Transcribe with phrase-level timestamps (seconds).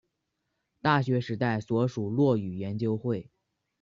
[0.81, 3.29] 大学时代所属落语研究会。